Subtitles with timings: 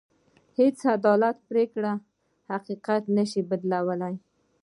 [0.59, 1.91] هېڅ عدالتي پرېکړه
[2.51, 4.13] حقيقت نه شي بدلولی.